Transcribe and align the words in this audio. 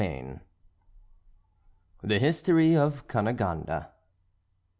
VIII 0.01 0.39
THE 2.01 2.17
HISTORY 2.17 2.75
OF 2.75 3.07
CUNEGONDE. 3.07 3.85